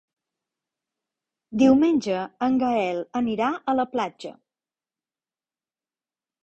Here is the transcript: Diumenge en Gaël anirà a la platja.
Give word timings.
Diumenge 1.63 2.23
en 2.47 2.57
Gaël 2.65 3.05
anirà 3.23 3.51
a 3.75 3.79
la 3.83 3.87
platja. 3.95 4.35